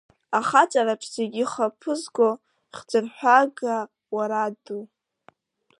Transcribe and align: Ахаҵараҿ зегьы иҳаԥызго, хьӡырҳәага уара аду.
Ахаҵараҿ 0.39 1.03
зегьы 1.15 1.41
иҳаԥызго, 1.43 2.29
хьӡырҳәага 2.75 3.75
уара 4.15 4.39
аду. 4.47 4.83